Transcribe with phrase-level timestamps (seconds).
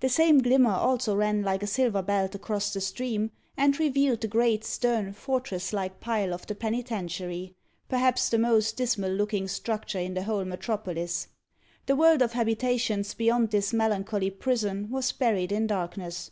[0.00, 4.26] The same glimmer also ran like a silver belt across the stream, and revealed the
[4.26, 7.54] great, stern, fortress like pile of the Penitentiary
[7.86, 11.28] perhaps the most dismal looking structure in the whole metropolis.
[11.84, 16.30] The world of habitations beyond this melancholy prison was buried in darkness.